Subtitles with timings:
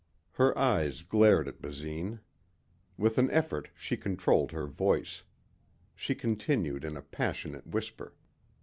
[0.31, 2.21] Her eyes glared at Basine.
[2.97, 5.21] With an effort she controlled her voice.
[5.93, 8.15] She continued in a passionate whisper.